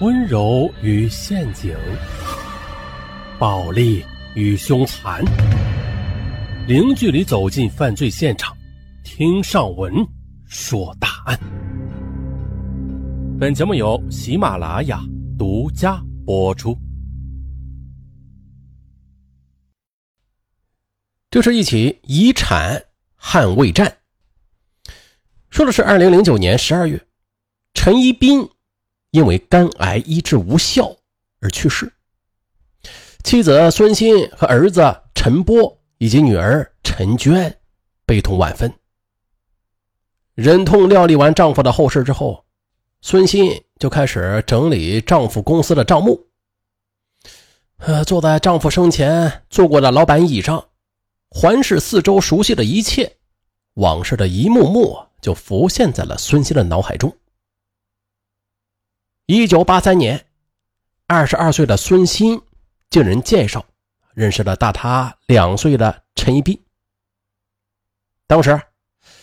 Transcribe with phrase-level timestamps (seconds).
[0.00, 1.76] 温柔与陷阱，
[3.38, 4.02] 暴力
[4.34, 5.22] 与凶残，
[6.66, 8.56] 零距离走进犯罪现场，
[9.04, 9.92] 听上文
[10.46, 11.38] 说大案。
[13.38, 15.02] 本节目由喜马拉雅
[15.38, 16.74] 独家播出。
[21.28, 22.82] 这是一起遗产
[23.20, 23.98] 捍卫战，
[25.50, 26.98] 说的是二零零九年十二月，
[27.74, 28.48] 陈一斌。
[29.10, 30.96] 因为肝癌医治无效
[31.40, 31.92] 而去世，
[33.24, 34.80] 妻子孙鑫和儿子
[35.14, 37.58] 陈波以及女儿陈娟
[38.06, 38.72] 悲痛万分。
[40.34, 42.44] 忍痛料理完丈夫的后事之后，
[43.02, 46.28] 孙鑫就开始整理丈夫公司的账目。
[47.78, 50.68] 呃，坐在丈夫生前坐过的老板椅上，
[51.30, 53.16] 环视四周熟悉的一切，
[53.74, 57.14] 往事的一幕幕就浮现在了孙鑫的脑海中。
[59.32, 60.26] 一九八三年，
[61.06, 62.42] 二十二岁的孙鑫
[62.90, 63.64] 经人介绍
[64.12, 66.60] 认识了大他两岁的陈一斌。
[68.26, 68.60] 当时，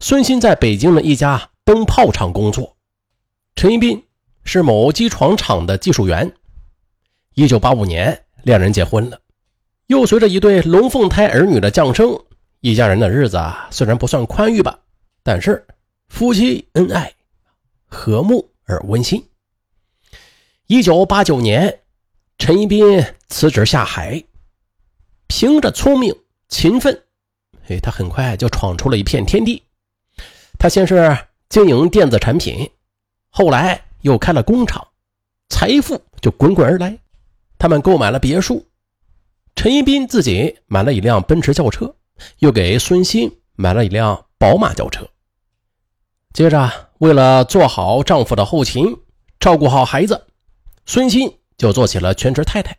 [0.00, 2.78] 孙鑫在北京的一家灯泡厂工作，
[3.54, 4.02] 陈一斌
[4.42, 6.34] 是某机床厂的技术员。
[7.34, 9.20] 一九八五年，两人结婚了，
[9.88, 12.18] 又随着一对龙凤胎儿女的降生，
[12.60, 13.38] 一家人的日子
[13.70, 14.78] 虽然不算宽裕吧，
[15.22, 15.66] 但是
[16.08, 17.12] 夫妻恩爱，
[17.84, 19.22] 和睦而温馨。
[20.70, 21.80] 一九八九年，
[22.38, 24.22] 陈一斌辞职下海，
[25.26, 26.14] 凭着聪明
[26.48, 27.02] 勤奋，
[27.66, 29.64] 哎，他很快就闯出了一片天地。
[30.60, 31.18] 他先是
[31.48, 32.70] 经营电子产品，
[33.30, 34.86] 后来又开了工厂，
[35.48, 36.96] 财富就滚滚而来。
[37.58, 38.64] 他们购买了别墅，
[39.56, 41.96] 陈一斌自己买了一辆奔驰轿车，
[42.38, 45.04] 又给孙鑫买了一辆宝马轿车。
[46.32, 48.96] 接着，为了做好丈夫的后勤，
[49.40, 50.28] 照顾好孩子。
[50.92, 52.76] 孙鑫就做起了全职太太。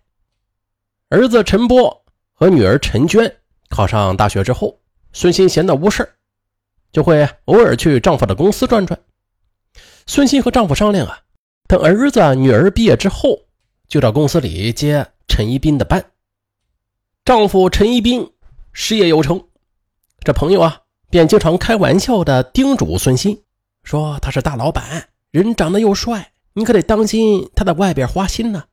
[1.08, 3.38] 儿子陈波和女儿陈娟
[3.70, 4.78] 考上大学之后，
[5.14, 6.06] 孙鑫闲得无事
[6.92, 9.00] 就会偶尔去丈夫的公司转转。
[10.08, 11.22] 孙鑫和丈夫商量啊，
[11.70, 13.30] 等儿子女儿毕业之后，
[13.88, 16.12] 就到公司里接陈一斌的班。
[17.24, 18.30] 丈夫陈一斌
[18.74, 19.42] 事业有成，
[20.20, 23.42] 这朋友啊，便经常开玩笑的叮嘱孙鑫
[23.86, 28.66] 说：“他是大老板，人长得又帅。”你可得当心他在外边花心呢。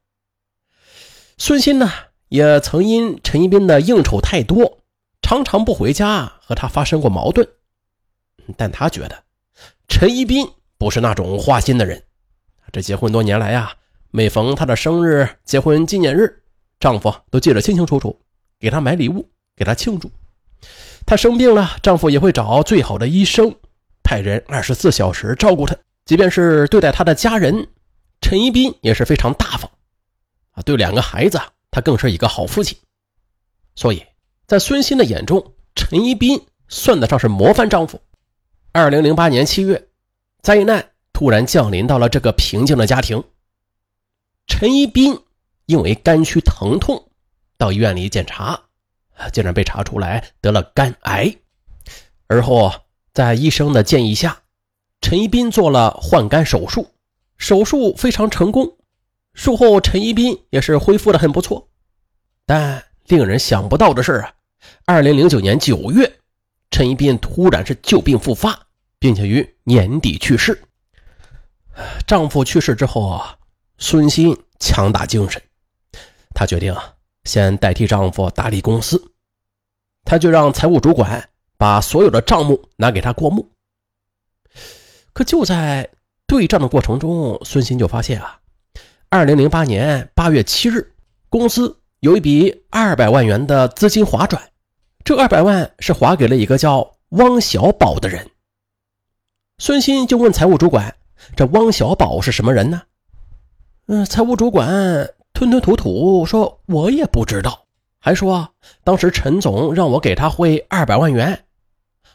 [1.37, 1.91] 孙鑫呢，
[2.29, 4.79] 也曾因陈一斌的应酬太多，
[5.23, 7.47] 常常不回家，和他发生过矛盾。
[8.57, 9.23] 但他觉得
[9.87, 12.03] 陈一斌不是那种花心的人。
[12.73, 13.73] 这结婚多年来呀，
[14.11, 16.43] 每逢他的生日、结婚纪念日，
[16.81, 18.21] 丈夫都记得清清楚楚，
[18.59, 20.11] 给他买礼物，给他庆祝。
[21.07, 23.55] 她生病了，丈夫也会找最好的医生，
[24.03, 25.77] 派人二十四小时照顾她。
[26.09, 27.69] 即便是对待他的家人，
[28.23, 29.71] 陈一斌也是非常大方
[30.53, 30.63] 啊。
[30.63, 31.39] 对两个孩子，
[31.71, 32.79] 他更是一个好父亲。
[33.75, 34.03] 所以
[34.47, 38.01] 在孙鑫的眼中，陈一斌算得上是模范丈夫。
[38.73, 39.87] 二零零八年七月，
[40.41, 43.23] 灾难突然降临到了这个平静的家庭。
[44.47, 45.21] 陈一斌
[45.67, 47.11] 因为肝区疼痛，
[47.59, 48.59] 到医院里检查，
[49.31, 51.37] 竟然被查出来得了肝癌。
[52.29, 52.73] 而后
[53.13, 54.41] 在医生的建议下，
[55.01, 56.89] 陈一斌做了换肝手术，
[57.37, 58.77] 手术非常成功。
[59.35, 61.69] 术后，陈一斌也是恢复的很不错。
[62.45, 64.33] 但令人想不到的是啊，
[64.85, 66.19] 二零零九年九月，
[66.71, 68.59] 陈一斌突然是旧病复发，
[68.99, 70.61] 并且于年底去世。
[72.07, 73.37] 丈夫去世之后啊，
[73.79, 75.41] 孙鑫强打精神，
[76.35, 76.95] 她决定啊，
[77.25, 79.01] 先代替丈夫打理公司，
[80.05, 83.49] 她就让财务主管把所有的账目拿给她过目。
[85.19, 85.91] 可就在
[86.29, 88.39] 对账的过程中，孙鑫就发现啊，
[89.09, 90.93] 二零零八年八月七日，
[91.29, 94.41] 公司有一笔二百万元的资金划转，
[95.03, 98.31] 这二百万是划给了一个叫汪小宝的人。
[99.59, 100.95] 孙鑫就问财务主管
[101.35, 102.83] ：“这汪小宝是什么人呢？”
[103.89, 104.69] 嗯，财务主管
[105.33, 107.65] 吞吞吐吐说：“我也不知道。”
[107.99, 108.49] 还说
[108.85, 111.45] ：“当时陈总让我给他汇二百万元，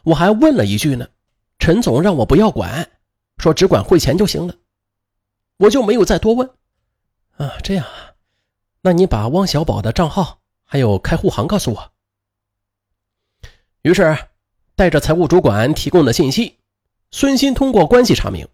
[0.04, 1.06] 我还问了一句呢，
[1.58, 2.88] 陈总让我不要管。”
[3.38, 4.54] 说只管汇钱就行了，
[5.58, 6.48] 我就没有再多问。
[7.36, 8.14] 啊，这样啊，
[8.82, 11.92] 那你把汪小宝的账号还有开户行告诉我。
[13.82, 14.16] 于是，
[14.76, 16.58] 带着财务主管提供的信息，
[17.10, 18.48] 孙鑫通过关系查明，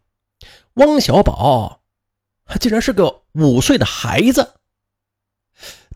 [0.75, 1.83] 汪小宝
[2.59, 4.55] 竟然是个五岁的孩子。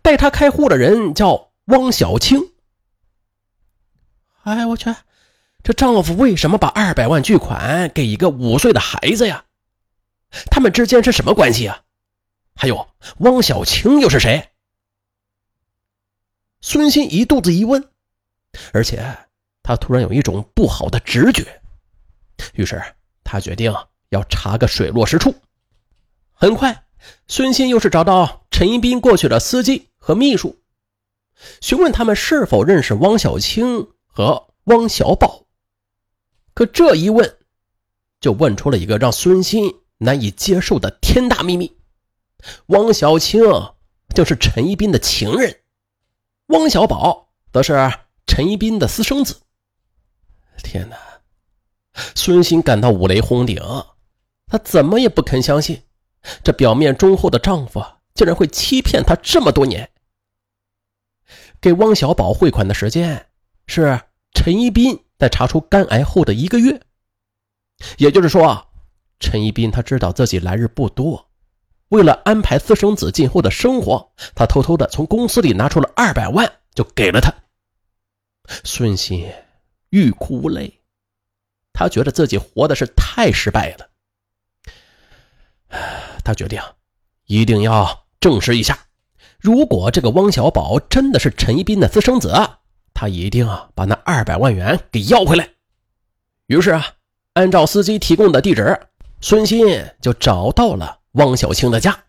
[0.03, 2.53] 带他开户的人叫汪小青。
[4.43, 4.95] 哎，我去！
[5.65, 9.47] 这丈夫为什么把二百万巨款给一个五岁的孩子呀？
[10.51, 11.81] 他们之间是什么关系啊？
[12.55, 12.87] 还有
[13.21, 14.51] 汪小青又是谁？
[16.61, 17.89] 孙鑫一肚子疑问，
[18.75, 19.17] 而且
[19.63, 21.63] 他突然有一种不好的直觉，
[22.53, 22.83] 于是
[23.25, 23.75] 他决定
[24.11, 25.35] 要查个水落石出。
[26.35, 26.85] 很快，
[27.27, 30.59] 孙鑫又是找到陈一斌过去的司机和秘书，
[31.63, 35.44] 询问他们是否认识汪小青和汪小宝。
[36.55, 37.39] 可这一问，
[38.21, 41.77] 就问出了一个让孙鑫难以接受的天大秘密：
[42.67, 43.43] 汪小青
[44.15, 45.61] 就是陈一斌的情人。
[46.47, 47.75] 汪小宝则是
[48.27, 49.41] 陈一斌的私生子。
[50.63, 50.97] 天哪！
[52.15, 53.61] 孙鑫感到五雷轰顶，
[54.47, 55.83] 他怎么也不肯相信，
[56.43, 57.85] 这表面忠厚的丈夫
[58.15, 59.91] 竟然会欺骗他这么多年。
[61.61, 63.27] 给汪小宝汇款的时间
[63.67, 64.01] 是
[64.33, 66.81] 陈一斌在查出肝癌后的一个月，
[67.99, 68.67] 也就是说，
[69.21, 71.29] 陈一斌他知道自己来日不多。
[71.89, 77.33] 为了安排私生子今后的生活，他偷偷的从公司里拿出了二百万，就给了他。
[78.65, 79.33] 孙鑫
[79.91, 80.81] 欲哭无泪，
[81.73, 83.89] 他觉得自己活的是太失败了。
[86.25, 86.61] 他决定
[87.27, 88.87] 一定要证实一下，
[89.39, 92.33] 如果这个汪小宝真的是陈一斌的私生子，
[92.95, 95.51] 他一定啊把那二百万元给要回来。
[96.47, 96.95] 于是啊，
[97.35, 98.81] 按照司机提供的地址，
[99.21, 101.01] 孙鑫就找到了。
[101.15, 102.07] 汪小青的家，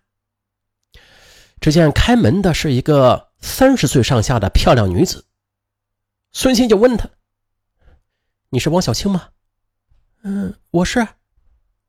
[1.61, 5.25] 只见开门的是一个三十岁上下的漂亮女子。
[6.31, 7.07] 孙鑫就问他
[8.49, 9.29] ：“你是汪小青吗
[10.23, 11.07] ？”“嗯，我是。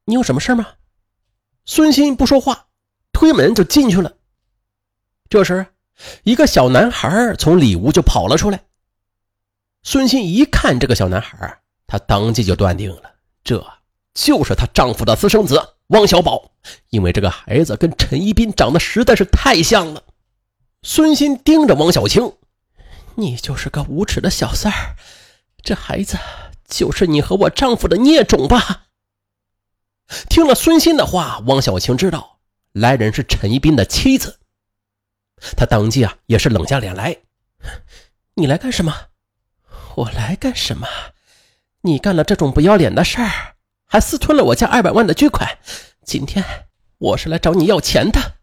[0.05, 0.67] 你有什么事吗？”
[1.65, 2.67] 孙鑫不说话，
[3.13, 4.13] 推门就进去了。
[5.31, 5.65] 这时，
[6.23, 8.63] 一个小男孩从里屋就跑了出来。
[9.87, 13.03] 孙鑫一看这个小男孩，他当即就断定了，
[13.45, 13.65] 这
[14.15, 15.75] 就是她丈夫的私生子。
[15.91, 16.51] 汪小宝，
[16.91, 20.03] 因为这个孩子跟陈一斌长得实在是太像了。
[20.83, 22.35] 孙鑫盯着汪小青
[23.15, 24.97] ：“你就是个无耻的小三儿，
[25.63, 26.19] 这孩子
[26.67, 28.87] 就是你和我丈夫的孽种吧？”
[30.29, 32.41] 听了孙鑫的话，汪小青知道
[32.73, 34.41] 来人是陈一斌的妻子，
[35.57, 37.19] 他当即啊也是冷下脸来
[38.35, 38.93] ：“你来干什么？
[39.97, 40.87] 我来干什么？
[41.81, 43.57] 你干了这种不要脸的事儿！”
[43.89, 45.59] 还私吞了我家二百万的巨款，
[46.05, 46.45] 今天
[46.99, 48.35] 我是来找你要钱的。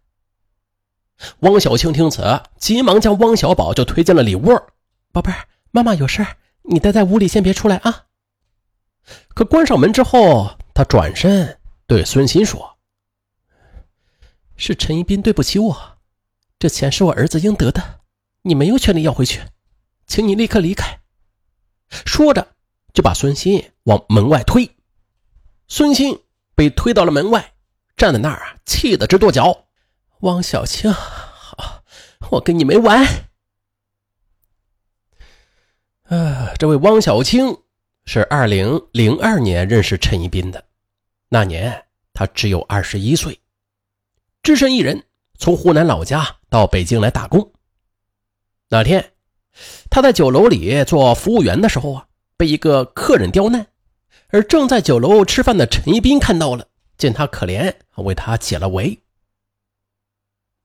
[1.41, 4.59] 汪小青听此，急忙将汪小宝就推进了里屋。
[5.11, 6.25] 宝贝儿，妈妈有事
[6.63, 8.05] 你待在屋里，先别出来啊。
[9.35, 12.77] 可关上门之后，他转身对孙鑫说
[14.57, 15.97] ：“是陈一斌对不起我，
[16.57, 17.99] 这钱是我儿子应得的，
[18.43, 19.41] 你没有权利要回去，
[20.07, 21.01] 请你立刻离开。”
[22.05, 22.47] 说着，
[22.93, 24.69] 就把孙鑫往门外推。
[25.67, 26.19] 孙鑫
[26.55, 27.53] 被推到了门外，
[27.95, 29.65] 站在那儿啊，气得直跺脚。
[30.21, 31.83] 汪小青，好，
[32.31, 33.05] 我跟你没完。
[36.03, 37.57] 呃，这位汪小青
[38.05, 40.63] 是二零零二年认识陈一斌的，
[41.29, 43.39] 那年他只有二十一岁，
[44.43, 45.03] 只身一人
[45.37, 47.51] 从湖南老家到北京来打工。
[48.69, 49.12] 那天
[49.89, 52.07] 他在酒楼里做服务员的时候啊，
[52.37, 53.67] 被一个客人刁难。
[54.29, 56.67] 而正在酒楼吃饭的陈一斌看到了，
[56.97, 58.99] 见他可怜，为他解了围。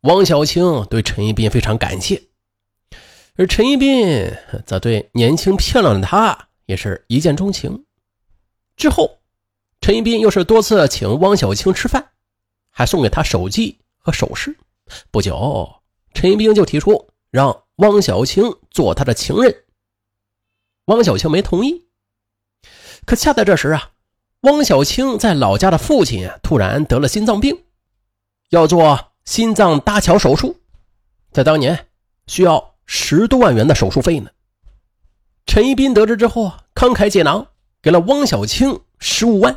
[0.02, 2.22] 汪小青对陈一斌非常感谢，
[3.36, 4.32] 而陈一斌
[4.64, 7.84] 则对年轻漂亮的她也是一见钟情。
[8.76, 9.18] 之后，
[9.82, 12.08] 陈一斌又是多次请汪小青吃饭，
[12.70, 14.56] 还送给她手机和首饰。
[15.10, 15.68] 不久，
[16.14, 19.64] 陈一斌就提出让汪小青做他的情人，
[20.84, 21.88] 汪小青没同意。
[23.04, 23.92] 可恰在这时啊，
[24.42, 27.64] 汪小青在老家的父亲突然得了心脏病，
[28.50, 30.60] 要做心脏搭桥手术，
[31.30, 31.86] 在当年
[32.26, 34.30] 需要十多万元的手术费呢。
[35.46, 37.46] 陈一斌得知之后，慷慨解囊，
[37.80, 39.56] 给了汪小青十五万。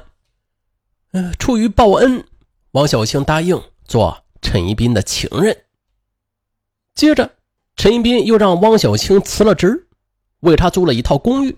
[1.13, 2.25] 嗯，出于报恩，
[2.71, 5.65] 汪小青答应做陈一斌的情人。
[6.93, 7.35] 接着，
[7.81, 9.87] 陈一斌又让汪小青辞了职，
[10.41, 11.57] 为他租了一套公寓。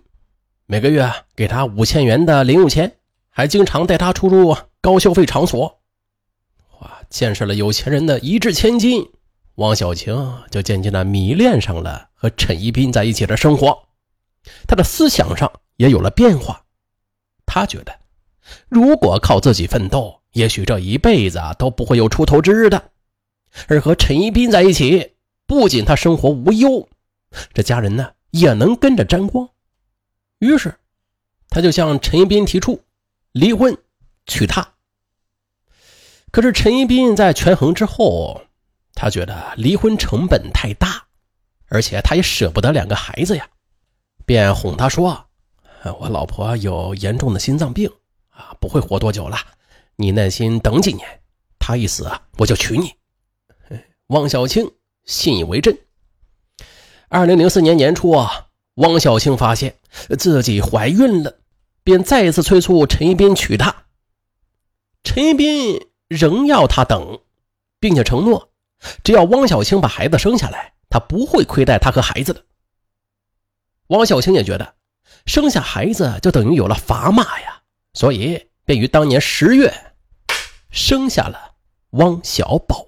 [0.65, 2.95] 每个月给他五千元的零用钱，
[3.29, 5.81] 还经常带他出入高消费场所。
[6.79, 9.05] 哇，见识了有钱人的一掷千金，
[9.55, 13.77] 汪小青就渐渐的迷恋上了和陈一斌在一起的生活。
[14.65, 16.63] 他的思想上也有了变化。
[17.45, 17.93] 他觉得，
[18.69, 22.81] 如果靠自己奋斗，也许这一辈子都不会有出头之日的。
[23.67, 25.12] 而和陈一斌在一起，
[25.53, 26.89] 不仅他生活无忧，
[27.53, 29.49] 这家人呢也能跟着沾光。
[30.39, 30.75] 于是，
[31.49, 32.83] 他就向陈一斌提出
[33.31, 33.77] 离婚，
[34.25, 34.73] 娶她。
[36.31, 38.41] 可是陈一斌在权衡之后，
[38.95, 41.05] 他觉得离婚成本太大，
[41.67, 43.47] 而且他也舍不得两个孩子呀，
[44.25, 45.27] 便哄他说
[45.99, 47.89] ：“我老婆有严重的心脏病
[48.29, 49.37] 啊，不会活多久了，
[49.95, 51.07] 你耐心等几年，
[51.59, 52.91] 她一死啊我就娶你。”
[54.07, 54.69] 汪小青
[55.05, 55.77] 信以为真。
[57.09, 59.77] 二零零四年年初啊，汪小青发现
[60.17, 61.37] 自己怀孕了，
[61.83, 63.85] 便再次催促陈一斌娶她。
[65.03, 67.19] 陈一斌仍要他等，
[67.79, 68.49] 并且承诺，
[69.03, 72.45] 只要汪小青把孩子生下来，他不会亏待她和孩子的。
[73.87, 74.75] 汪小青也觉得，
[75.25, 77.61] 生下孩子就等于有了砝码呀，
[77.93, 79.71] 所以便于当年十月
[80.71, 81.55] 生下了
[81.91, 82.87] 汪小宝。